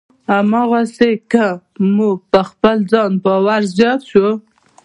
[0.33, 1.45] همداسې که
[1.93, 4.27] مو په خپل ځان باور زیات شو.